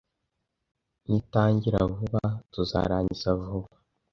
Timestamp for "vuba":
1.95-2.23, 3.41-3.71